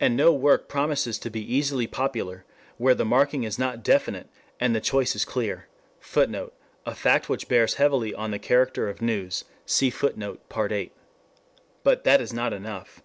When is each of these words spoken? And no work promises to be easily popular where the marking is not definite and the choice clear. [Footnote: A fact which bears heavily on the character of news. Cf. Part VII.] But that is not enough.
And 0.00 0.16
no 0.16 0.32
work 0.32 0.66
promises 0.66 1.18
to 1.18 1.28
be 1.28 1.42
easily 1.54 1.86
popular 1.86 2.46
where 2.78 2.94
the 2.94 3.04
marking 3.04 3.44
is 3.44 3.58
not 3.58 3.82
definite 3.82 4.30
and 4.58 4.74
the 4.74 4.80
choice 4.80 5.26
clear. 5.26 5.66
[Footnote: 6.00 6.54
A 6.86 6.94
fact 6.94 7.28
which 7.28 7.48
bears 7.48 7.74
heavily 7.74 8.14
on 8.14 8.30
the 8.30 8.38
character 8.38 8.88
of 8.88 9.02
news. 9.02 9.44
Cf. 9.66 10.38
Part 10.48 10.70
VII.] 10.70 10.92
But 11.84 12.04
that 12.04 12.22
is 12.22 12.32
not 12.32 12.54
enough. 12.54 13.02